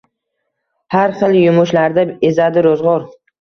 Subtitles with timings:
[0.95, 3.07] Har xil yumushlarda ezadi ro‘zg‘or